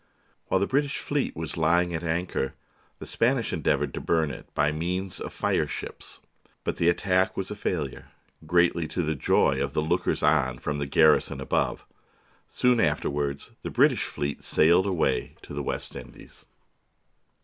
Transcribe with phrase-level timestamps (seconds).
[0.47, 2.55] While the British fleet was lying at anchor,
[2.97, 6.21] the Spanish endeavoured to burn it by means of fire ships;
[6.63, 8.07] but the attack was a failure,
[8.47, 11.85] greatly to the joy of the lookers on from the garrison above.
[12.47, 16.47] Soon afterward the British fleet sailed away to the West Indies.